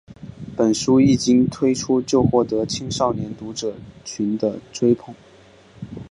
[0.57, 5.13] 本书一经推出就获得了青少年读者群的追捧。